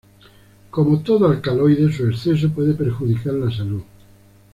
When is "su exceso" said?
1.93-2.49